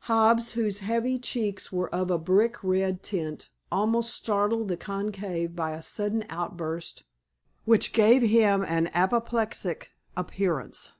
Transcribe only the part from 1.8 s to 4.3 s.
of a brick red tint, almost